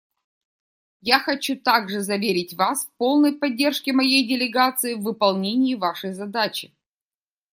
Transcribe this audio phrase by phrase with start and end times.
[1.03, 6.73] Я хочу также заверить вас в полной поддержке моей делегации в выполнении вашей задачи.